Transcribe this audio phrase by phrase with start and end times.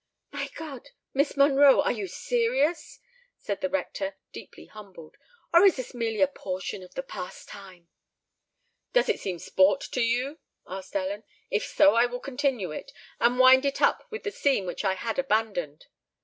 [0.31, 0.89] "My God!
[1.13, 2.97] Miss Monroe, are you serious?"
[3.37, 5.15] said the rector, deeply humbled;
[5.53, 7.87] "or is this merely a portion of the pastime?"
[8.93, 13.37] "Does it seem sport to you?" asked Ellen: "if so, I will continue it, and
[13.37, 15.85] wind it up with the scene which I had abandoned."